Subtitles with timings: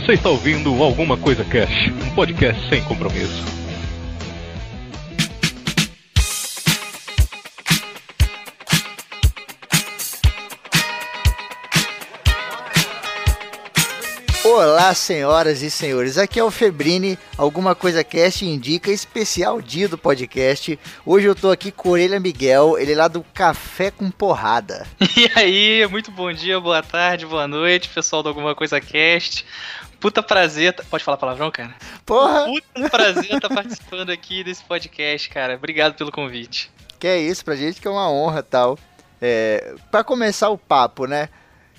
[0.00, 3.44] Você está ouvindo Alguma Coisa Cash, um podcast sem compromisso.
[14.42, 16.16] Olá, senhoras e senhores.
[16.16, 20.78] Aqui é o Febrini, Alguma Coisa Cast indica especial dia do podcast.
[21.04, 24.86] Hoje eu tô aqui com o Orelha Miguel, ele é lá do Café com Porrada.
[25.14, 29.44] E aí, muito bom dia, boa tarde, boa noite, pessoal do Alguma Coisa Cast.
[30.00, 30.74] Puta prazer.
[30.88, 31.74] Pode falar palavrão, cara?
[32.06, 32.46] Porra!
[32.46, 35.54] Puta prazer estar participando aqui desse podcast, cara.
[35.54, 36.70] Obrigado pelo convite.
[36.98, 38.78] Que é isso, pra gente que é uma honra tal.
[39.20, 41.28] É, para começar o papo, né?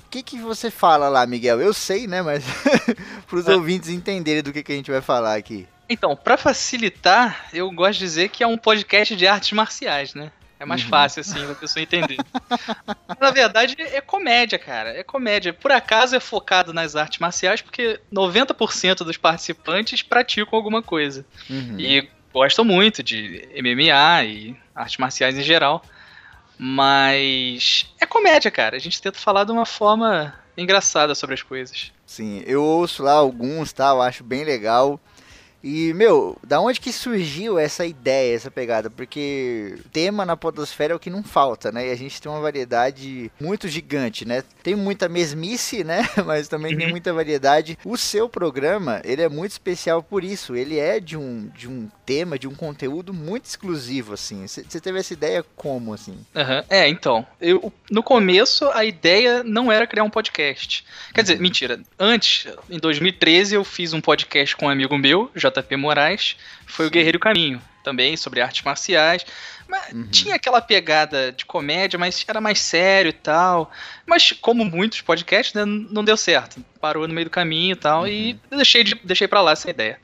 [0.05, 1.59] O que, que você fala lá, Miguel?
[1.61, 2.21] Eu sei, né?
[2.21, 2.43] Mas
[3.27, 3.53] para os É.
[3.55, 5.67] ouvintes entenderem do que, que a gente vai falar aqui.
[5.89, 10.31] Então, pra facilitar, eu gosto de dizer que é um podcast de artes marciais, né?
[10.61, 10.89] É mais Uhum.
[10.89, 12.17] fácil, assim, da pessoa entender.
[13.19, 14.89] Na verdade, é comédia, cara.
[14.95, 15.51] É comédia.
[15.53, 21.25] Por acaso é focado nas artes marciais, porque 90% dos participantes praticam alguma coisa.
[21.49, 21.79] Uhum.
[21.79, 25.83] E gostam muito de MMA e artes marciais em geral.
[26.59, 28.75] Mas é comédia, cara.
[28.75, 31.91] A gente tenta falar de uma forma engraçada sobre as coisas.
[32.05, 33.89] Sim, eu ouço lá alguns, tá?
[33.89, 34.99] Eu acho bem legal.
[35.63, 38.89] E, meu, da onde que surgiu essa ideia, essa pegada?
[38.89, 41.87] Porque tema na podosfera é o que não falta, né?
[41.87, 44.43] E a gente tem uma variedade muito gigante, né?
[44.63, 46.07] Tem muita mesmice, né?
[46.25, 46.91] Mas também tem Uhum.
[46.91, 47.77] muita variedade.
[47.85, 50.55] O seu programa, ele é muito especial por isso.
[50.55, 54.47] Ele é de um, de um tema, de um conteúdo muito exclusivo, assim.
[54.47, 56.17] Você teve essa ideia como, assim?
[56.35, 56.63] Aham.
[56.69, 57.25] É, então.
[57.39, 60.83] Eu, no começo, a ideia não era criar um podcast.
[61.13, 61.79] Quer dizer, mentira.
[61.99, 66.35] Antes, em 2013, eu fiz um podcast com um amigo meu, JP Moraes.
[66.65, 67.61] Foi o Guerreiro Caminho.
[67.83, 69.25] Também sobre artes marciais.
[69.67, 70.07] Mas Uhum.
[70.11, 73.71] tinha aquela pegada de comédia, mas era mais sério e tal.
[74.05, 76.63] Mas, como muitos podcasts, né, não deu certo.
[76.79, 78.07] Parou no meio do caminho e tal.
[78.07, 79.99] E eu deixei, de, deixei pra lá essa ideia.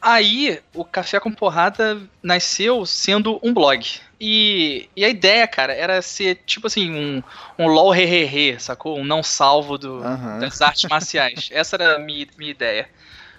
[0.00, 3.84] Aí, o Café com Porrada nasceu sendo um blog.
[4.20, 7.22] E, e a ideia, cara, era ser tipo assim, um,
[7.58, 8.98] um LOL re, sacou?
[8.98, 10.38] Um não salvo do, Aham.
[10.40, 11.48] das artes marciais.
[11.52, 12.88] Essa era a minha, minha ideia.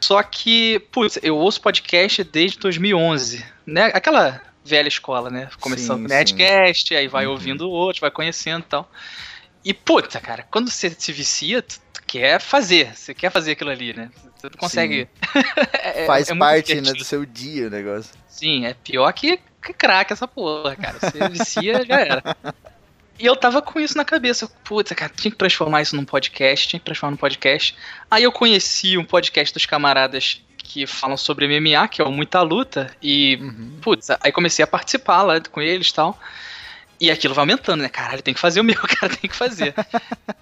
[0.01, 3.91] Só que, putz, eu ouço podcast desde 2011, né?
[3.93, 5.49] Aquela velha escola, né?
[5.59, 7.33] Começando Sim, com Nerdcast, aí vai Uhum.
[7.33, 8.91] ouvindo outro, vai conhecendo e tal.
[9.63, 13.69] E, puta, cara, quando você se vicia, tu, tu quer fazer, você quer fazer aquilo
[13.71, 14.09] ali, né?
[14.37, 15.07] Você não consegue.
[15.83, 18.11] É- Faz é parte né, do seu dia o negócio.
[18.27, 20.97] Sim, é pior que, que crack essa porra, cara.
[20.99, 22.23] Você vicia, já era.
[23.19, 24.49] E eu tava com isso na cabeça.
[24.63, 27.75] Puta, cara, tinha que transformar isso num podcast, tinha que transformar num podcast.
[28.09, 32.41] Aí eu conheci um podcast dos camaradas que falam sobre MMA, que é o Muita
[32.41, 33.77] Luta, e, Uhum.
[33.81, 36.17] putz, aí comecei a participar lá com eles e tal.
[37.01, 37.89] E aquilo vai aumentando, né?
[37.89, 39.73] Caralho, tem que fazer o meu, cara, tem que fazer.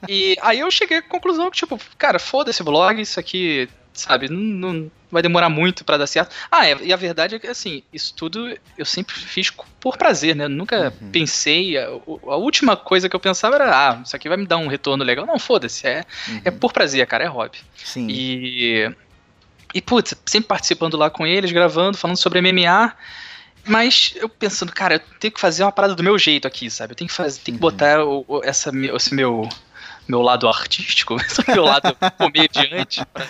[0.08, 3.70] e aí eu cheguei à conclusão que, tipo, cara, foda-se o blog, isso aqui,
[4.02, 6.36] sabe, não, não vai demorar muito pra dar certo.
[6.52, 9.50] Ah, é, e a verdade é que, assim, isso tudo eu sempre fiz
[9.80, 10.46] por prazer, né?
[10.46, 11.12] Eu nunca Uhum.
[11.12, 11.78] pensei.
[11.78, 14.68] A, a última coisa que eu pensava era, ah, isso aqui vai me dar um
[14.68, 15.26] retorno legal.
[15.26, 16.06] Não, foda-se, é,
[16.46, 16.58] é Uhum.
[16.58, 17.58] por prazer, cara, é hobby.
[17.76, 18.08] Sim.
[18.10, 18.92] E.
[19.74, 22.96] E, putz, sempre participando lá com eles, gravando, falando sobre MMA.
[23.66, 26.94] Mas eu pensando, cara, eu tenho que fazer uma parada do meu jeito aqui, sabe?
[26.94, 27.70] Eu tenho que fazer, tenho que Uhum.
[27.72, 29.48] botar o, o- essa, esse meu,
[30.08, 33.28] meu lado artístico, esse meu lado comediante pra,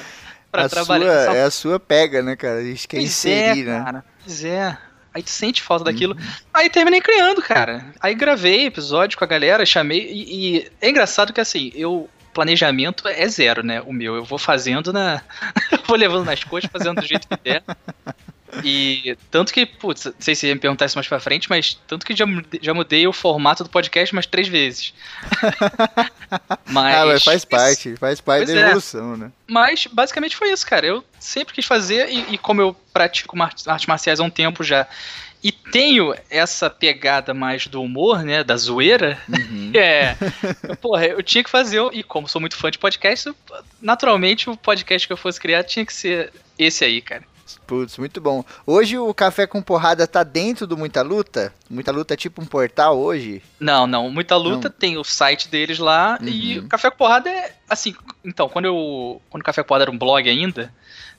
[0.62, 1.26] pra a trabalhar.
[1.26, 2.60] sua, é a sua pega, né, cara?
[2.60, 3.84] A gente quer Pois inserir, é, né?
[3.84, 4.06] cara.
[4.24, 4.78] Pois é.
[5.14, 6.14] Aí tu sente falta daquilo.
[6.14, 6.28] Uhum.
[6.54, 7.86] Aí terminei criando, cara.
[8.00, 10.00] Aí gravei episódio com a galera, chamei.
[10.12, 12.10] E, e é engraçado que assim, eu.
[12.34, 13.82] Planejamento é zero, né?
[13.82, 14.16] O meu.
[14.16, 15.24] Eu vou fazendo na.
[15.88, 17.64] vou levando nas coxas, fazendo do jeito que der.
[18.64, 21.78] E tanto que, putz, não sei se ia me perguntar isso mais pra frente, mas
[21.88, 24.94] tanto que já, mudei- já mudei o formato do podcast umas três vezes.
[26.66, 28.64] mas, ah, mas faz parte, faz parte da é.
[28.66, 29.32] evolução, né?
[29.48, 30.86] mas basicamente foi isso, cara.
[30.86, 34.88] Eu sempre quis fazer, e, e como eu pratico artes marciais há um tempo já,
[35.44, 38.44] e tenho essa pegada mais do humor, né?
[38.44, 39.72] Da zoeira, Uhum.
[39.76, 40.16] é.
[40.82, 43.32] Porra, eu tinha que fazer, e como sou muito fã de podcast,
[43.82, 47.24] naturalmente o podcast que eu fosse criar tinha que ser esse aí, cara.
[47.66, 48.44] Putz, muito bom.
[48.66, 51.54] Hoje o Café com Porrada tá dentro do Muita Luta?
[51.70, 53.42] Muita Luta é tipo um portal hoje?
[53.60, 54.10] Não, não.
[54.10, 54.76] Muita luta Não.
[54.78, 56.66] tem o site deles lá e Uhum.
[56.66, 57.96] o Café com Porrada é assim.
[58.24, 59.22] Então, quando eu.
[59.30, 60.74] Quando o Café com Porrada era um blog ainda,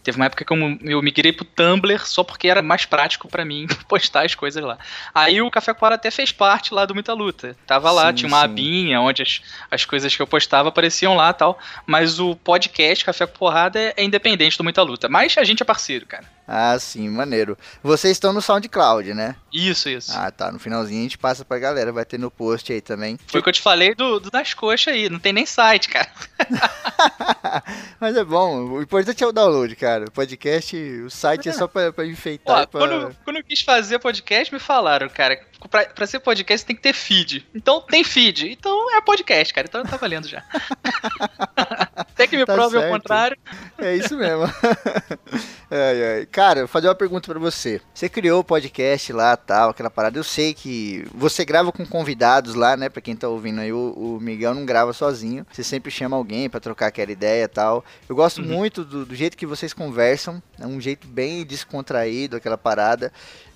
[0.08, 3.44] teve uma época que eu, eu migrei pro Tumblr só porque era mais prático pra
[3.44, 4.78] mim postar as coisas lá.
[5.14, 7.54] Aí o Café Porrada até fez parte lá do Muita Luta.
[7.66, 8.44] Tava lá, Sim, tinha uma sim.
[8.44, 11.58] abinha onde as, as coisas que eu postava apareciam lá e tal.
[11.86, 15.10] Mas o podcast Café com Porrada é, é independente do Muita Luta.
[15.10, 16.37] Mas a gente é parceiro, cara.
[16.50, 17.58] Ah, sim, maneiro.
[17.82, 19.36] Vocês estão no SoundCloud, né?
[19.52, 20.12] Isso, isso.
[20.16, 20.50] Ah, tá.
[20.50, 23.18] No finalzinho a gente passa pra galera, vai ter no post aí também.
[23.26, 25.90] Foi o que eu te falei do, do das coxas aí, não tem nem site,
[25.90, 26.10] cara.
[28.00, 30.06] Mas é bom, o importante é o download, cara.
[30.06, 32.62] O podcast, o site é, é só pra, pra enfeitar.
[32.62, 32.80] Ó, pra...
[32.80, 35.38] quando, quando eu quis fazer podcast, me falaram, cara,
[35.70, 37.46] pra, pra ser podcast tem que ter feed.
[37.54, 38.50] Então tem feed.
[38.52, 39.66] Então é podcast, cara.
[39.68, 40.42] Então tá valendo já.
[42.18, 43.38] Até que me tá prove ao contrário.
[43.78, 44.42] É isso mesmo.
[45.70, 46.26] ai, ai.
[46.26, 47.80] Cara, vou fazer uma pergunta para você.
[47.94, 50.18] Você criou o podcast lá, tal, aquela parada.
[50.18, 52.88] Eu sei que você grava com convidados lá, né?
[52.88, 55.46] Pra quem tá ouvindo aí, o, o Miguel não grava sozinho.
[55.52, 57.84] Você sempre chama alguém para trocar aquela ideia e tal.
[58.08, 58.48] Eu gosto uhum.
[58.48, 60.42] muito do, do jeito que vocês conversam.
[60.58, 63.12] É um jeito bem descontraído, aquela parada.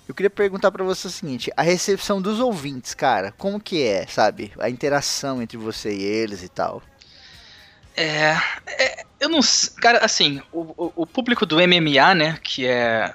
[0.07, 4.05] Eu queria perguntar para você o seguinte: a recepção dos ouvintes, cara, como que é,
[4.07, 4.51] sabe?
[4.59, 6.81] A interação entre você e eles e tal.
[7.95, 8.35] É,
[8.67, 9.39] é eu não,
[9.79, 13.13] cara, assim, o, o, público do MMA, né, que é,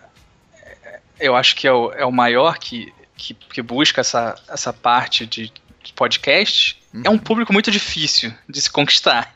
[0.55, 4.73] é, eu acho que é o, é o maior que, que, que busca essa, essa
[4.73, 5.53] parte de,
[5.83, 7.03] de podcast, uhum.
[7.05, 9.35] é um público muito difícil de se conquistar.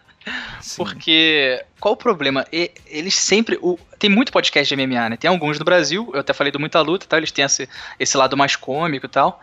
[0.62, 0.76] Sim.
[0.76, 2.46] Porque qual o problema?
[2.86, 3.58] Eles sempre.
[3.60, 5.16] O, tem muito podcast de MMA, né?
[5.16, 7.18] Tem alguns no Brasil, eu até falei do Muita Luta, tá?
[7.18, 7.68] eles têm esse,
[7.98, 9.42] esse lado mais cômico e tal.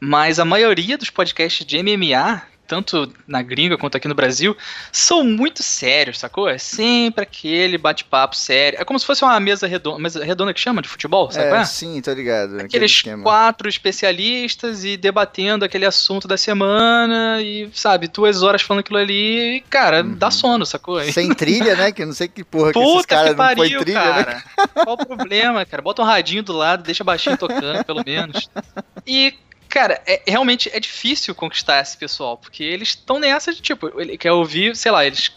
[0.00, 4.56] Mas a maioria dos podcasts de MMA tanto na gringa quanto aqui no Brasil,
[4.90, 6.48] são muito sérios, sacou?
[6.48, 8.80] É sempre aquele bate-papo sério.
[8.80, 11.48] É como se fosse uma mesa redonda, mesa redonda que chama de futebol, sabe?
[11.48, 11.64] É, é?
[11.64, 12.60] sim, tô ligado.
[12.60, 18.98] Aqueles quatro especialistas e debatendo aquele assunto da semana e, sabe, duas horas falando aquilo
[18.98, 20.14] ali e, cara, uhum.
[20.14, 21.02] dá sono, sacou?
[21.12, 21.92] Sem trilha, né?
[21.92, 24.24] Que não sei que porra Puta que esses caras não põem trilha, né?
[24.24, 24.34] cara.
[24.34, 24.42] né?
[24.84, 25.82] Qual o problema, cara?
[25.82, 28.48] Bota um radinho do lado, deixa baixinho tocando, pelo menos.
[29.06, 29.34] E,
[29.76, 34.16] Cara, é, realmente é difícil conquistar esse pessoal, porque eles estão nessa de tipo, ele
[34.16, 35.30] quer ouvir, sei lá, eles,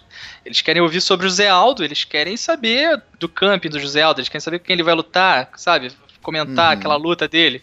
[0.45, 4.21] eles querem ouvir sobre o Zé Aldo, eles querem saber do camping do José Aldo,
[4.21, 5.91] eles querem saber com quem ele vai lutar, sabe?
[6.21, 6.79] Comentar uhum.
[6.79, 7.61] aquela luta dele.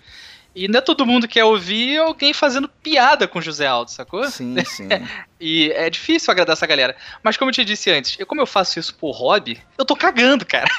[0.56, 4.24] E não é todo mundo quer ouvir alguém fazendo piada com José Aldo, sacou?
[4.30, 4.88] Sim, sim.
[5.38, 6.96] e é difícil agradar essa galera.
[7.22, 9.94] Mas como eu te disse antes, eu, como eu faço isso por hobby, eu tô
[9.94, 10.70] cagando, cara.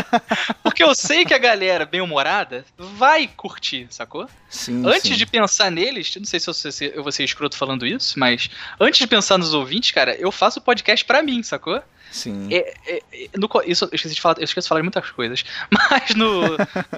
[0.64, 4.26] Porque eu sei que a galera bem-humorada vai curtir, sacou?
[4.48, 5.14] Sim, antes sim.
[5.14, 8.48] de pensar neles, não sei se eu, se eu vou ser escroto falando isso, mas
[8.80, 11.82] antes de pensar nos ouvintes, cara, eu faço podcast para mim, sacou?
[12.10, 12.48] Sim.
[12.52, 15.10] É, é, é, no, isso, eu esqueci de falar, eu esqueço de falar de muitas
[15.10, 15.44] coisas.
[15.70, 16.42] Mas no,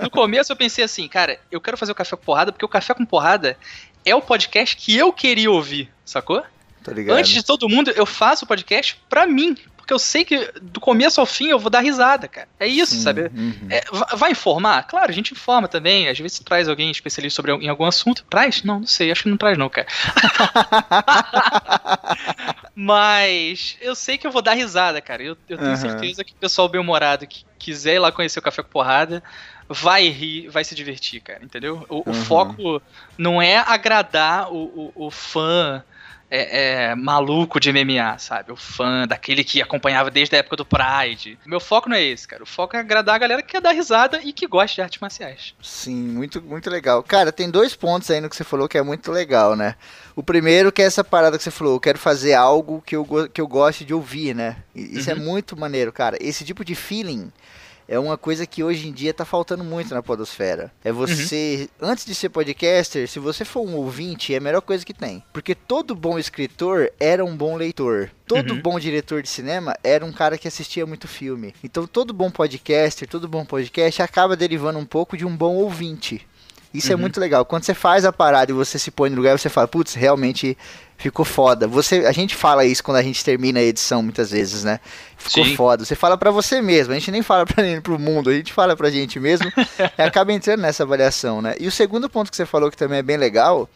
[0.02, 2.68] no começo eu pensei assim, cara, eu quero fazer o Café com Porrada, porque o
[2.68, 3.56] Café com Porrada
[4.04, 6.42] é o podcast que eu queria ouvir, sacou?
[7.10, 9.56] Antes de todo mundo, eu faço o podcast pra mim,
[9.90, 12.46] porque eu sei que do começo ao fim eu vou dar risada, cara.
[12.60, 13.22] É isso, Sim, sabe?
[13.22, 13.66] Uhum.
[13.68, 13.82] É,
[14.16, 14.84] vai informar?
[14.84, 16.08] Claro, a gente informa também.
[16.08, 18.24] Às vezes traz alguém especialista sobre em algum assunto.
[18.30, 18.62] Traz?
[18.62, 19.10] Não, não sei.
[19.10, 19.88] Acho que não traz, não, cara.
[22.74, 25.22] Mas eu sei que eu vou dar risada, cara.
[25.22, 25.76] Eu, eu tenho uhum.
[25.76, 29.22] certeza que o pessoal bem-humorado que quiser ir lá conhecer o Café com Porrada
[29.68, 31.84] vai rir, vai se divertir, cara, entendeu?
[31.88, 32.02] O, uhum.
[32.06, 32.82] o foco
[33.18, 35.82] não é agradar o, o, o fã
[36.30, 38.52] é, é, maluco de MMA, sabe?
[38.52, 41.36] O fã, daquele que acompanhava desde a época do Pride.
[41.44, 42.42] Meu foco não é esse, cara.
[42.44, 45.00] O foco é agradar a galera que quer dar risada e que gosta de artes
[45.00, 45.54] marciais.
[45.60, 47.02] Sim, muito, muito legal.
[47.02, 49.74] Cara, tem dois pontos aí no que você falou que é muito legal, né?
[50.14, 53.04] O primeiro que é essa parada que você falou, eu quero fazer algo que eu,
[53.32, 54.56] que eu goste de ouvir, né?
[54.74, 55.20] Isso é uhum.
[55.20, 56.16] é muito maneiro, cara.
[56.20, 57.32] Esse tipo de feeling
[57.90, 60.72] é uma coisa que hoje em dia tá faltando muito na podosfera.
[60.84, 61.88] É você, uhum.
[61.88, 65.24] antes de ser podcaster, se você for um ouvinte, é a melhor coisa que tem.
[65.32, 68.08] Porque todo bom escritor era um bom leitor.
[68.28, 68.60] Todo uhum.
[68.62, 71.52] bom diretor de cinema era um cara que assistia muito filme.
[71.64, 76.24] Então todo bom podcaster, todo bom podcast acaba derivando um pouco de um bom ouvinte.
[76.72, 77.00] Isso é uhum.
[77.00, 77.44] é muito legal.
[77.44, 80.56] Quando você faz a parada e você se põe no lugar, você fala, putz, realmente
[81.00, 81.66] ficou foda.
[81.66, 84.78] Você, a gente fala isso quando a gente termina a edição muitas vezes, né?
[85.16, 85.56] Ficou Sim.
[85.56, 85.84] foda.
[85.84, 88.76] Você fala para você mesmo, a gente nem fala para pro mundo, a gente fala
[88.76, 89.50] pra gente mesmo
[89.98, 91.54] e acaba entrando nessa avaliação, né?
[91.58, 93.68] E o segundo ponto que você falou que também é bem legal,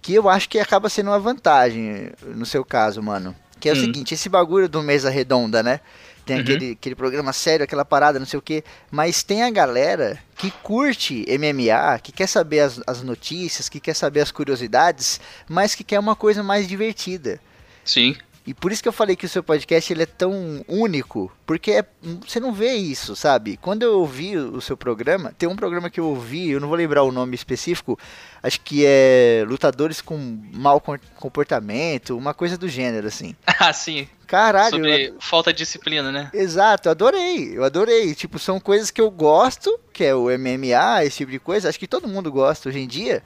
[0.00, 3.34] que eu acho que acaba sendo uma vantagem no seu caso, mano.
[3.58, 3.76] Que é hum.
[3.76, 5.80] o seguinte, esse bagulho do mesa redonda, né?
[6.24, 6.42] Tem uhum.
[6.42, 8.62] aquele, aquele programa sério, aquela parada, não sei o que.
[8.90, 13.94] Mas tem a galera que curte MMA, que quer saber as, as notícias, que quer
[13.94, 17.40] saber as curiosidades, mas que quer uma coisa mais divertida.
[17.84, 18.16] Sim.
[18.44, 21.70] E por isso que eu falei que o seu podcast ele é tão único, porque
[21.70, 21.84] é,
[22.26, 23.56] você não vê isso, sabe?
[23.56, 26.76] Quando eu ouvi o seu programa, tem um programa que eu ouvi, eu não vou
[26.76, 27.96] lembrar o nome específico,
[28.42, 30.16] acho que é Lutadores com
[30.52, 30.82] Mau
[31.16, 33.36] Comportamento, uma coisa do gênero, assim.
[33.64, 34.08] Ah, sim.
[34.32, 34.70] Caralho.
[34.70, 35.16] Sobre eu...
[35.20, 36.30] falta de disciplina, né?
[36.32, 38.14] Exato, eu adorei, eu adorei.
[38.14, 41.78] Tipo, são coisas que eu gosto, que é o MMA, esse tipo de coisa, acho
[41.78, 43.22] que todo mundo gosta hoje em dia.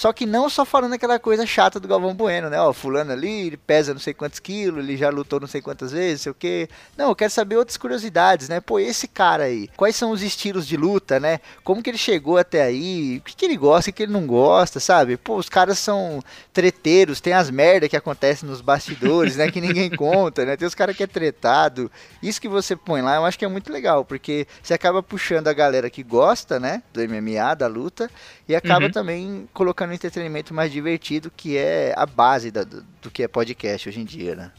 [0.00, 2.58] Só que não só falando aquela coisa chata do Galvão Bueno, né?
[2.58, 5.92] Ó, fulano ali, ele pesa não sei quantos quilos, ele já lutou não sei quantas
[5.92, 6.70] vezes, sei o quê.
[6.96, 8.62] Não, eu quero saber outras curiosidades, né?
[8.62, 11.38] Pô, esse cara aí, quais são os estilos de luta, né?
[11.62, 13.18] Como que ele chegou até aí?
[13.18, 15.18] O que, que ele gosta o que ele não gosta, sabe?
[15.18, 19.50] Pô, os caras são treteiros, tem as merda que acontecem nos bastidores, né?
[19.50, 20.56] Que ninguém conta, né?
[20.56, 21.92] Tem os caras que é tretado.
[22.22, 25.48] Isso que você põe lá, eu acho que é muito legal, porque você acaba puxando
[25.48, 26.82] a galera que gosta, né?
[26.90, 28.10] Do MMA, da luta,
[28.48, 28.92] e acaba uhum.
[28.92, 33.28] também colocando um entretenimento mais divertido, que é a base da, do, do que é
[33.28, 34.52] podcast hoje em dia, né?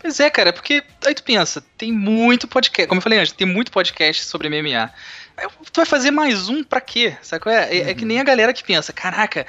[0.00, 3.46] Pois é, cara, porque aí tu pensa, tem muito podcast, como eu falei antes, tem
[3.46, 4.92] muito podcast sobre MMA.
[5.72, 7.16] Tu vai fazer mais um pra quê?
[7.22, 7.76] Sabe é?
[7.78, 9.46] É, é que nem a galera que pensa, caraca,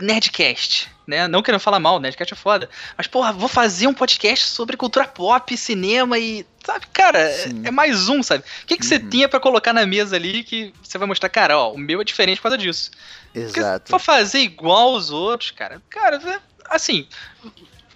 [0.00, 1.26] Nerdcast, né?
[1.28, 2.68] Não querendo falar mal, Nerdcast é foda.
[2.96, 6.46] Mas, porra, vou fazer um podcast sobre cultura pop, cinema e.
[6.64, 8.44] Sabe, cara, é, é, mais um, sabe?
[8.62, 8.88] O que, que uhum.
[8.88, 12.00] você tinha para colocar na mesa ali que você vai mostrar, cara, ó, o meu
[12.00, 12.90] é diferente por causa disso.
[13.34, 13.90] Exato.
[13.90, 16.40] Porque se fazer igual aos outros, cara, cara, é,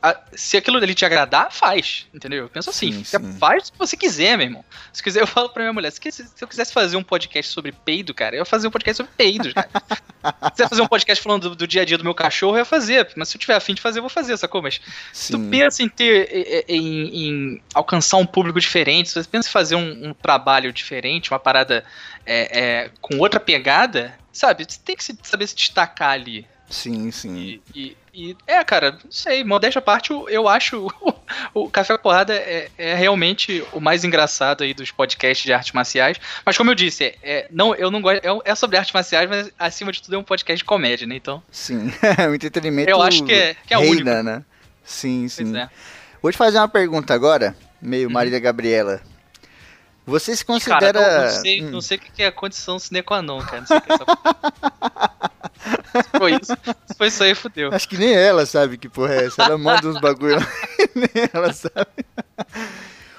[0.00, 2.44] assim, se aquilo dele te agradar, faz, entendeu?
[2.44, 3.32] Eu penso assim, sim, sim.
[3.38, 4.64] faz o que você quiser, meu irmão.
[4.92, 6.00] Se quiser, eu falo pra minha mulher, se,
[6.40, 9.52] eu quisesse fazer um podcast sobre peido, cara, eu ia fazer um podcast sobre peidos,
[9.52, 9.68] cara.
[10.44, 12.60] se quiser fazer um podcast falando do, do, dia a dia do meu cachorro, eu
[12.60, 13.08] ia fazer.
[13.16, 14.62] Mas se eu tiver afim de fazer, eu vou fazer, sacou?
[14.62, 14.80] Mas
[15.12, 19.52] se tu pensa em ter, em, em, alcançar um público diferente, se você pensa em
[19.52, 21.84] fazer um, um trabalho diferente, uma parada
[22.24, 24.66] é, é, com outra pegada, sabe?
[24.68, 26.46] Você tem que saber se destacar ali.
[26.68, 27.36] Sim, sim.
[27.36, 30.86] E, e, e, é, cara, não sei, modéstia à parte, eu acho
[31.54, 35.72] o, o Café Porrada é, é, realmente o mais engraçado aí dos podcasts de artes
[35.72, 36.18] marciais.
[36.44, 38.24] Mas como eu disse, é, é não, eu não gosto.
[38.24, 41.16] É, é, sobre artes marciais, mas acima de tudo é um podcast de comédia, né?
[41.16, 41.42] Então.
[41.50, 41.92] Sim,
[42.28, 42.90] o entretenimento.
[42.90, 44.22] Eu acho que é, que é reina, único.
[44.22, 44.44] né?
[44.84, 45.56] Sim, sim.
[45.56, 45.68] É.
[46.20, 48.14] Vou te fazer uma pergunta agora, meio uhum.
[48.14, 49.00] Marília Gabriela.
[50.04, 50.92] Você se considera.
[50.92, 51.70] Cara, não, não, sei, hum.
[51.70, 53.60] não sei o que é a condição sine qua non, cara.
[53.60, 55.30] Não sei o que é essa
[56.16, 56.52] foi isso.
[56.86, 57.72] Se foi isso aí, fudeu.
[57.72, 59.42] Acho que nem ela sabe que porra é essa.
[59.42, 60.36] Ela manda uns bagulho
[60.94, 62.04] nem ela sabe.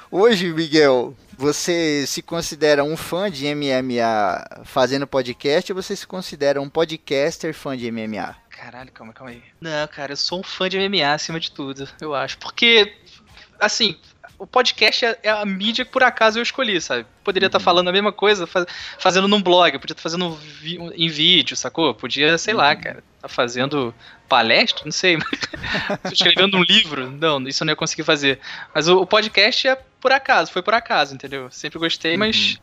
[0.09, 6.61] Hoje, Miguel, você se considera um fã de MMA fazendo podcast ou você se considera
[6.61, 8.35] um podcaster fã de MMA?
[8.49, 9.43] Caralho, calma, calma aí.
[9.61, 12.37] Não, cara, eu sou um fã de MMA acima de tudo, eu acho.
[12.39, 12.91] Porque,
[13.59, 13.97] assim,
[14.39, 17.05] o podcast é, é, a mídia que por acaso eu escolhi, sabe?
[17.23, 17.63] Poderia estar uhum.
[17.63, 18.65] tá falando a mesma coisa faz,
[18.99, 21.93] fazendo num blog, podia estar tá fazendo vi, em vídeo, sacou?
[21.93, 22.59] Podia, sei uhum.
[22.59, 23.93] lá, cara, tá fazendo
[24.29, 25.17] palestra, não sei,
[26.11, 28.39] escrevendo um livro, não, isso eu não ia conseguir fazer.
[28.73, 31.49] Mas o, o, podcast é por acaso, foi por acaso, entendeu?
[31.49, 32.19] Sempre gostei, uhum.
[32.19, 32.59] mas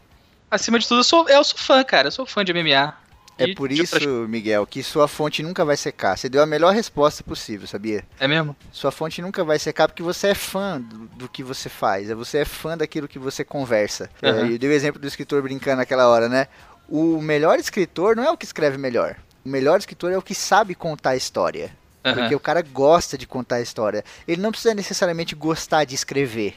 [0.51, 2.95] acima de tudo eu sou, eu sou fã, cara, eu sou fã de MMA.
[3.37, 4.29] É por isso, outras...
[4.29, 6.17] Miguel, que sua fonte nunca vai secar.
[6.17, 8.05] Você deu a melhor resposta possível, sabia?
[8.19, 8.57] É mesmo?
[8.71, 12.11] Sua fonte nunca vai secar porque você é fã do, do que você faz.
[12.11, 14.09] É, você é fã daquilo que você conversa.
[14.23, 14.53] Uhum.
[14.53, 16.47] Eu dei o exemplo do escritor brincando naquela hora, né?
[16.89, 19.17] O melhor escritor não é o que escreve melhor.
[19.45, 21.71] O melhor escritor é o que sabe contar a história.
[22.05, 22.15] Uhum.
[22.15, 24.05] Porque o cara gosta de contar a história.
[24.29, 26.55] Ele não precisa necessariamente gostar de escrever,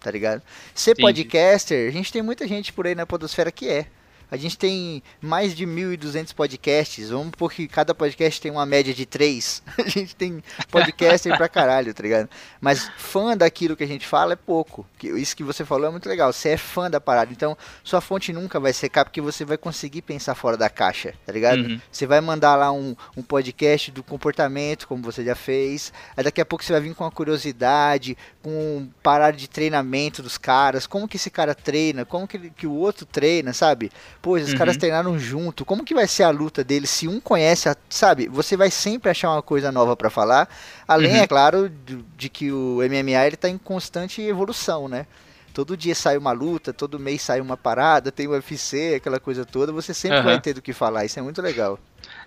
[0.00, 0.42] tá ligado?
[0.74, 1.02] Ser Sim.
[1.02, 3.86] podcaster, a gente tem muita gente por aí na podosfera que é.
[4.30, 7.10] A gente tem mais de 1.200 podcasts.
[7.10, 9.62] Vamos porque cada podcast tem uma média de 3.
[9.78, 12.28] A gente tem podcaster pra caralho, tá ligado?
[12.60, 14.86] Mas fã daquilo que a gente fala é pouco.
[15.02, 16.32] Isso que você falou é muito legal.
[16.32, 17.32] Você é fã da parada.
[17.32, 21.32] Então, sua fonte nunca vai secar porque você vai conseguir pensar fora da caixa, tá
[21.32, 21.60] ligado?
[21.60, 21.80] Uhum.
[21.90, 25.92] Você vai mandar lá um, um podcast do comportamento, como você já fez.
[26.16, 30.22] Aí daqui a pouco você vai vir com uma curiosidade, com um parada de treinamento
[30.22, 30.86] dos caras.
[30.86, 32.04] Como que esse cara treina?
[32.04, 33.90] Como que, que o outro treina, sabe?
[34.20, 34.58] Pô, os uhum.
[34.58, 35.64] caras treinaram junto.
[35.64, 38.28] Como que vai ser a luta deles se um conhece, a, sabe?
[38.28, 40.48] Você vai sempre achar uma coisa nova para falar.
[40.86, 41.22] Além, uhum.
[41.22, 45.06] é claro, de, de, que o MMA ele tá em constante evolução, né?
[45.54, 49.44] Todo dia sai uma luta, todo mês sai uma parada, tem o UFC, aquela coisa
[49.44, 49.72] toda.
[49.72, 50.24] Você sempre uhum.
[50.24, 51.04] vai ter do que falar.
[51.04, 51.78] Isso é muito legal.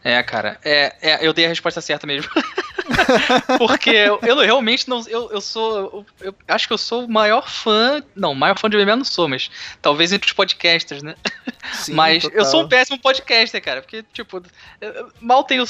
[0.03, 2.29] É, cara, é, é, eu dei a resposta certa mesmo.
[3.57, 5.05] Porque eu, eu, realmente não.
[5.07, 5.77] Eu, eu sou.
[5.77, 8.03] Eu, eu, acho que eu sou o maior fã.
[8.15, 9.49] Não, maior fã de MMA não sou, mas
[9.81, 11.15] talvez entre os podcasters, né?
[11.73, 12.39] Sim, mas total.
[12.39, 13.81] eu sou um péssimo podcaster, cara.
[13.81, 14.41] Porque, tipo,
[15.19, 15.63] mal tenho.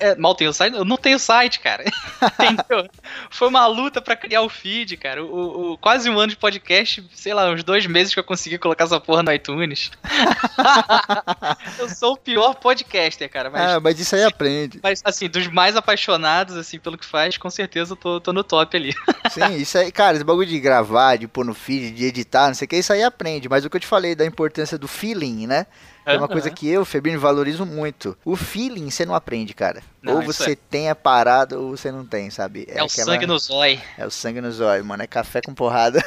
[0.00, 0.74] É, mal tenho site.
[0.74, 1.84] Eu não tenho site, cara.
[2.40, 2.88] Entendeu?
[3.30, 5.24] Foi uma luta para criar o feed, cara.
[5.24, 8.58] O, o, quase um ano de podcast, sei lá, uns dois meses que eu consegui
[8.58, 9.90] colocar essa porra no iTunes.
[11.78, 13.50] eu sou o pior podcaster, cara.
[13.50, 14.80] Mas, ah, mas isso aí aprende.
[14.82, 18.42] Mas, assim, dos mais apaixonados, assim, pelo que faz, com certeza eu tô, tô no
[18.44, 18.92] top ali.
[19.30, 22.54] Sim, isso aí, cara, esse bagulho de gravar, de pôr no feed, de editar, não
[22.54, 23.48] sei o que, isso aí aprende.
[23.48, 25.66] Mas o que eu te falei da importância do feeling, né?
[26.06, 28.16] É uma coisa que eu, Febrini, valorizo muito.
[28.24, 29.82] O feeling você não aprende, cara.
[30.00, 30.56] Não, ou você é.
[30.70, 32.64] tem a parada ou você não tem, sabe?
[32.68, 33.06] É, é o aquela...
[33.06, 33.80] sangue no zóio.
[33.98, 35.02] É o sangue no zóio, mano.
[35.02, 36.00] É café com porrada.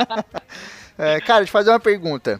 [0.98, 2.38] é, cara, deixa eu fazer uma pergunta.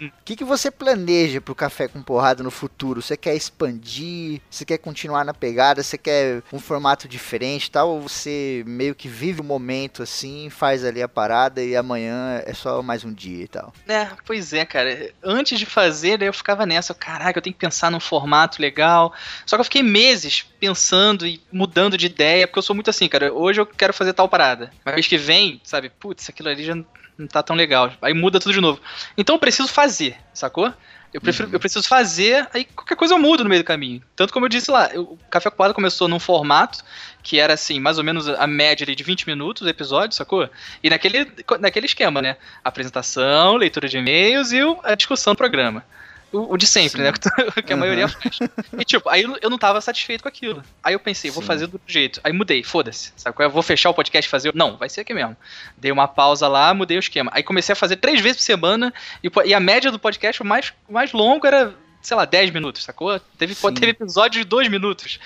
[0.00, 3.00] O que, que você planeja pro Café com Porrada no futuro?
[3.00, 4.40] Você quer expandir?
[4.50, 5.82] Você quer continuar na pegada?
[5.82, 7.90] Você quer um formato diferente tal?
[7.90, 12.52] Ou você meio que vive o momento assim, faz ali a parada e amanhã é
[12.52, 13.72] só mais um dia e tal?
[13.88, 15.12] É, pois é, cara.
[15.22, 16.94] Antes de fazer, eu ficava nessa.
[16.94, 19.12] Caraca, eu tenho que pensar num formato legal.
[19.44, 23.08] Só que eu fiquei meses pensando e mudando de ideia, porque eu sou muito assim,
[23.08, 23.32] cara.
[23.32, 24.72] Hoje eu quero fazer tal parada.
[24.84, 27.92] Mas vez que vem, sabe, putz, aquilo ali já não tá tão legal.
[28.02, 28.80] Aí muda tudo de novo.
[29.16, 30.72] Então eu preciso fazer, sacou?
[31.14, 31.54] Eu, prefiro, uhum.
[31.54, 34.02] eu preciso fazer, aí qualquer coisa eu mudo no meio do caminho.
[34.14, 36.84] Tanto como eu disse lá, eu, o Café Ocupado começou num formato
[37.22, 40.48] que era assim, mais ou menos a média de 20 minutos o episódio, sacou?
[40.82, 42.36] E naquele, naquele esquema, né?
[42.62, 45.84] Apresentação, leitura de e-mails e a discussão do programa.
[46.32, 47.04] O, o de sempre, Sim.
[47.04, 47.12] né?
[47.62, 47.80] que a uhum.
[47.80, 48.38] maioria faz.
[48.78, 50.62] E tipo, aí eu não tava satisfeito com aquilo.
[50.82, 51.46] Aí eu pensei, vou Sim.
[51.46, 52.20] fazer do outro jeito.
[52.24, 53.12] Aí mudei, foda-se.
[53.16, 53.36] Sabe?
[53.38, 54.54] Eu vou fechar o podcast e fazer.
[54.54, 55.36] Não, vai ser aqui mesmo.
[55.76, 57.30] Dei uma pausa lá, mudei o esquema.
[57.34, 58.92] Aí comecei a fazer três vezes por semana.
[59.22, 61.74] E, e a média do podcast, o mais, o mais longo era
[62.06, 63.18] sei lá, 10 minutos, sacou?
[63.36, 65.18] Teve, teve episódio de 2 minutos.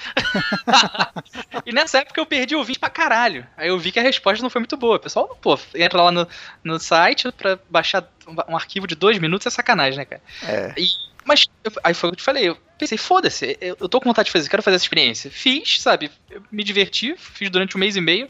[1.67, 3.47] e nessa época eu perdi o vídeo pra caralho.
[3.55, 4.97] Aí eu vi que a resposta não foi muito boa.
[4.97, 6.27] O pessoal, pô, entra lá no,
[6.65, 8.11] no site pra baixar
[8.49, 10.23] um arquivo de 2 minutos é sacanagem, né, cara?
[10.43, 10.75] É.
[10.79, 10.87] E,
[11.23, 14.01] mas eu, aí foi o que eu te falei, eu pensei, foda-se, eu, eu tô
[14.01, 15.31] com vontade de fazer, quero fazer essa experiência.
[15.31, 16.11] Fiz, sabe?
[16.31, 18.27] Eu me diverti, fiz durante um mês e meio.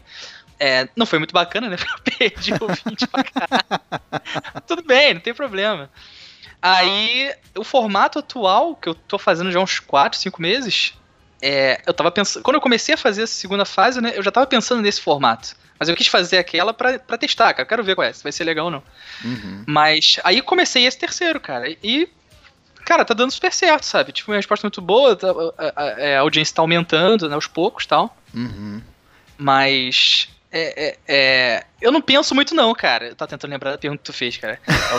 [0.59, 1.77] É, não foi muito bacana, né?
[1.89, 4.61] Eu perdi o vídeo pra caralho.
[4.67, 5.89] Tudo bem, não tem problema.
[6.63, 10.95] Aí, o formato atual, que eu tô fazendo já uns 4, 5 meses,
[11.43, 12.43] é, eu tava pensando.
[12.43, 15.57] Quando eu comecei a fazer essa segunda fase, né, eu já tava pensando nesse formato.
[15.79, 17.63] Mas eu quis fazer aquela pra, pra testar, cara.
[17.63, 18.83] Eu quero ver qual é, se vai ser legal ou não.
[19.25, 19.65] Uhum.
[19.67, 21.71] Mas aí comecei esse terceiro, cara.
[21.83, 22.07] E,
[22.85, 24.13] cara, tá dando super certo, sabe?
[24.13, 27.87] Tipo, uma resposta muito boa, tá, a, a, a, audiência tá aumentando, né, aos poucos
[27.87, 28.15] tal.
[28.35, 28.83] Uhum.
[29.39, 33.09] Mas é, é, é, eu não penso muito, não, cara.
[33.09, 34.61] Eu tava tentando lembrar da pergunta que tu fez, cara.
[34.67, 34.99] É o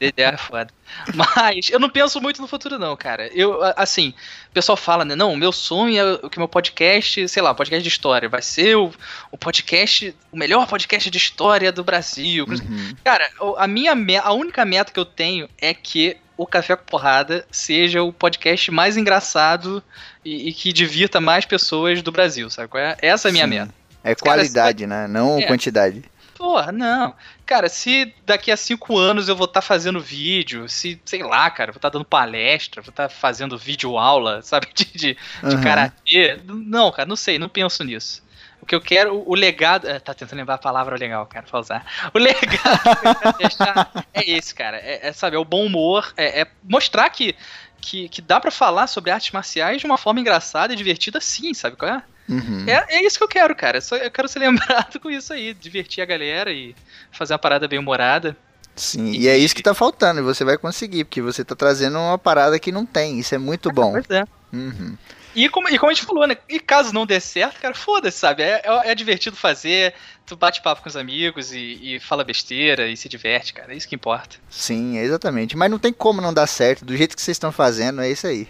[0.00, 0.68] DDR é foda.
[1.14, 3.28] Mas eu não penso muito no futuro, não, cara.
[3.28, 4.12] Eu, assim,
[4.50, 5.14] o pessoal fala, né?
[5.14, 8.76] Não, o meu sonho é que meu podcast, sei lá, podcast de história, vai ser
[8.76, 8.92] o,
[9.30, 12.46] o podcast, o melhor podcast de história do Brasil.
[12.48, 12.96] Uhum.
[13.04, 17.46] Cara, a minha a única meta que eu tenho é que o Café com Porrada
[17.50, 19.82] seja o podcast mais engraçado
[20.24, 22.70] e, e que divirta mais pessoas do Brasil, sabe?
[23.00, 23.50] Essa é a minha Sim.
[23.50, 23.85] meta.
[24.06, 25.08] É qualidade, Cara, né?
[25.08, 25.42] Não é.
[25.42, 26.04] quantidade.
[26.36, 27.14] Porra, não.
[27.46, 31.50] Cara, se daqui a cinco anos eu vou estar tá fazendo vídeo, se, sei lá,
[31.50, 35.16] cara, vou estar tá dando palestra, vou estar tá fazendo vídeo aula, sabe, de, de,
[35.42, 35.48] uhum.
[35.48, 36.38] de karatê.
[36.44, 38.22] Não, cara, não sei, não penso nisso.
[38.60, 39.88] O que eu quero, o, legado.
[39.88, 41.86] É, tá tentando lembrar a palavra legal, cara, pra usar.
[42.12, 44.76] O legado que eu quero deixar é esse, cara.
[44.78, 47.34] É, é, sabe, é o bom humor, é, é mostrar que,
[47.80, 51.54] que, que dá para falar sobre artes marciais de uma forma engraçada e divertida, sim,
[51.54, 52.02] sabe qual é?
[52.28, 52.64] Uhum.
[52.66, 53.80] É, é isso que eu quero, cara.
[53.80, 56.74] Só, eu quero ser lembrado com isso aí, divertir a galera e
[57.12, 58.36] fazer uma parada bem humorada.
[58.74, 61.54] Sim, e, e é isso que tá faltando, e você vai conseguir, porque você tá
[61.54, 63.92] trazendo uma parada que não tem, isso é muito bom.
[63.92, 64.24] Pois é.
[64.52, 64.96] Uhum.
[65.36, 66.34] E como, e como a gente falou, né?
[66.48, 68.42] E caso não dê certo, cara, foda-se, sabe?
[68.42, 69.92] É, é, é, divertido fazer,
[70.24, 73.74] tu bate papo com os amigos e, e, fala besteira e se diverte, cara.
[73.74, 74.36] É isso que importa.
[74.48, 75.54] Sim, exatamente.
[75.54, 78.26] Mas não tem como não dar certo, do jeito que vocês estão fazendo, é isso
[78.26, 78.48] aí.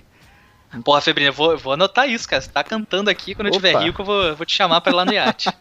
[0.85, 2.41] Porra, Febrina, eu vou, vou anotar isso, cara.
[2.43, 3.57] Você tá cantando aqui, quando Opa.
[3.57, 5.49] eu tiver rico, eu vou, vou te chamar pra ir lá no iate.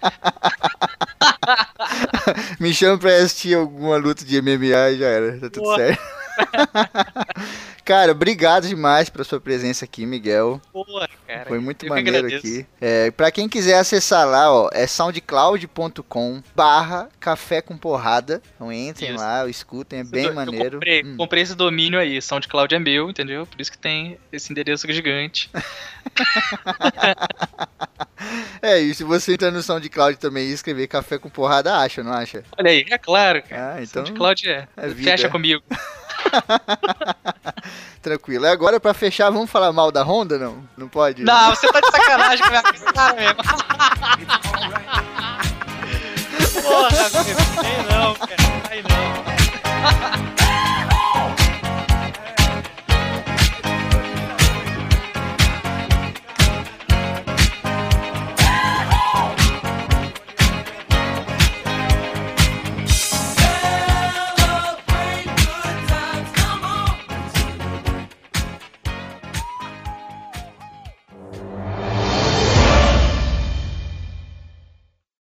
[2.60, 5.78] Me chama pra assistir alguma luta de MMA e já era, tá tudo Boa.
[5.78, 6.02] certo.
[7.86, 10.60] Cara, obrigado demais pela sua presença aqui, Miguel.
[10.74, 11.50] Boa, cara.
[11.50, 12.66] Foi muito maneiro aqui.
[12.80, 18.42] É, pra quem quiser acessar lá, ó, é soundcloud.com barra café com porrada.
[18.56, 19.20] Então entrem isso.
[19.20, 20.66] lá, escutem, é bem eu, maneiro.
[20.66, 21.18] Eu comprei, hum.
[21.18, 23.46] comprei esse domínio aí, Soundcloud é meu, entendeu?
[23.46, 25.50] Por isso que tem esse endereço gigante.
[28.62, 32.14] é, e se você entrar no SoundCloud também e escrever café com porrada, acha, não
[32.14, 32.44] acha?
[32.58, 33.76] Olha aí, é claro, cara.
[33.76, 34.68] Ah, então SoundCloud é.
[34.78, 35.64] é Fecha comigo.
[38.02, 38.46] Tranquilo.
[38.46, 40.64] E agora, pra fechar, vamos falar mal da Honda, não?
[40.78, 41.24] Não pode?
[41.24, 43.44] Não, você tá de sacanagem com a minha cara mesmo.
[46.62, 46.90] Porra,
[47.24, 48.36] meu, não, cara.
[48.70, 50.35] Aí não.